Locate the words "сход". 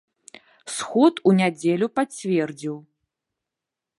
0.75-1.15